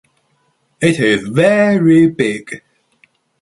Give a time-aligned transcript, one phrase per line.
[0.81, 2.63] It is very big.